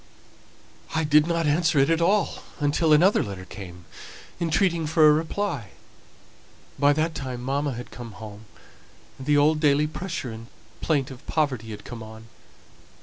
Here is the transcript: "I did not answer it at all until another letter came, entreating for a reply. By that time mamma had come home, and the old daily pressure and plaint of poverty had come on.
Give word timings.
"I 0.95 1.03
did 1.03 1.27
not 1.27 1.45
answer 1.45 1.77
it 1.77 1.91
at 1.91 2.01
all 2.01 2.41
until 2.59 2.91
another 2.91 3.21
letter 3.21 3.45
came, 3.45 3.85
entreating 4.39 4.87
for 4.87 5.07
a 5.07 5.13
reply. 5.13 5.73
By 6.79 6.91
that 6.93 7.13
time 7.13 7.43
mamma 7.43 7.73
had 7.73 7.91
come 7.91 8.13
home, 8.13 8.45
and 9.19 9.27
the 9.27 9.37
old 9.37 9.59
daily 9.59 9.85
pressure 9.85 10.31
and 10.31 10.47
plaint 10.81 11.11
of 11.11 11.23
poverty 11.27 11.69
had 11.69 11.85
come 11.85 12.01
on. 12.01 12.29